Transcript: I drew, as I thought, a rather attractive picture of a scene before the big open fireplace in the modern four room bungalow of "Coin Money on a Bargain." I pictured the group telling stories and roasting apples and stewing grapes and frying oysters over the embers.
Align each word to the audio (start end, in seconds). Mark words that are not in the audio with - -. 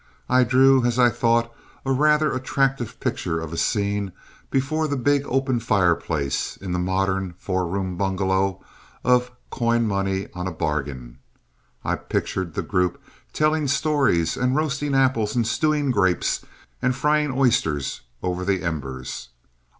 I 0.31 0.43
drew, 0.43 0.83
as 0.83 0.97
I 0.97 1.11
thought, 1.11 1.53
a 1.85 1.91
rather 1.91 2.31
attractive 2.33 2.99
picture 2.99 3.39
of 3.39 3.53
a 3.53 3.55
scene 3.57 4.13
before 4.49 4.87
the 4.87 4.97
big 4.97 5.27
open 5.27 5.59
fireplace 5.59 6.57
in 6.57 6.71
the 6.71 6.79
modern 6.79 7.35
four 7.37 7.67
room 7.67 7.97
bungalow 7.97 8.63
of 9.03 9.29
"Coin 9.51 9.87
Money 9.87 10.27
on 10.33 10.47
a 10.47 10.51
Bargain." 10.51 11.19
I 11.85 11.97
pictured 11.97 12.55
the 12.55 12.63
group 12.63 12.99
telling 13.31 13.67
stories 13.67 14.35
and 14.37 14.55
roasting 14.55 14.95
apples 14.95 15.35
and 15.35 15.45
stewing 15.45 15.91
grapes 15.91 16.43
and 16.81 16.95
frying 16.95 17.31
oysters 17.31 18.01
over 18.23 18.43
the 18.43 18.63
embers. 18.63 19.29